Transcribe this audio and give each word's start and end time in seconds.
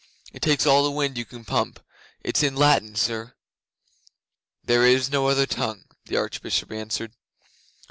It 0.33 0.41
takes 0.41 0.65
all 0.65 0.83
the 0.83 0.89
wind 0.89 1.15
you 1.15 1.25
can 1.25 1.45
pump. 1.45 1.79
It's 2.23 2.41
in 2.41 2.55
Latin, 2.55 2.95
sir.' 2.95 3.35
'There 4.63 4.83
is 4.83 5.11
no 5.11 5.27
other 5.27 5.45
tongue,' 5.45 5.83
the 6.05 6.17
Archbishop 6.17 6.71
answered. 6.71 7.11